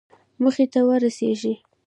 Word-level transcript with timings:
موخې 0.41 0.65
ته 0.73 0.79
ورسېږئ 0.87 1.55